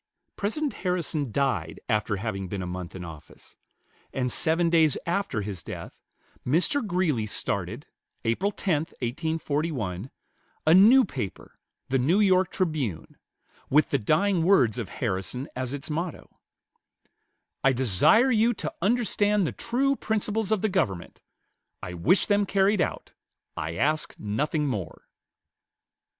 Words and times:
President 0.35 0.73
Harrison 0.81 1.31
died 1.31 1.79
after 1.87 2.15
having 2.15 2.47
been 2.47 2.63
a 2.63 2.65
month 2.65 2.95
in 2.95 3.05
office; 3.05 3.55
and 4.11 4.31
seven 4.31 4.67
days 4.67 4.97
after 5.05 5.41
his 5.41 5.61
death, 5.61 5.93
Mr. 6.43 6.83
Greeley 6.83 7.27
started, 7.27 7.85
April 8.25 8.51
10, 8.51 8.77
1841, 8.97 10.09
a 10.65 10.73
new 10.73 11.05
paper, 11.05 11.59
the 11.89 11.99
"New 11.99 12.19
York 12.19 12.49
Tribune," 12.49 13.15
with 13.69 13.91
the 13.91 13.99
dying 13.99 14.41
words 14.41 14.79
of 14.79 14.89
Harrison 14.89 15.47
as 15.55 15.71
its 15.71 15.91
motto: 15.91 16.31
"I 17.63 17.71
desire 17.71 18.31
you 18.31 18.55
to 18.55 18.73
understand 18.81 19.45
the 19.45 19.51
true 19.51 19.95
principles 19.95 20.51
of 20.51 20.63
the 20.63 20.67
government. 20.69 21.21
I 21.83 21.93
wish 21.93 22.25
them 22.25 22.47
carried 22.47 22.81
out. 22.81 23.11
I 23.55 23.75
ask 23.75 24.15
nothing 24.17 24.65
more." 24.65 25.03